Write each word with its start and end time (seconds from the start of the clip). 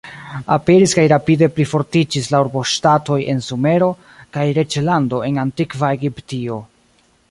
Aperis 0.53 0.95
kaj 0.99 1.03
rapide 1.11 1.49
plifortiĝis 1.57 2.31
la 2.35 2.41
urboŝtatoj 2.47 3.19
de 3.29 3.37
Sumero 3.51 3.93
kaj 4.39 4.49
reĝlando 4.61 5.25
en 5.31 5.43
Antikva 5.47 5.97
Egiptio. 6.01 6.65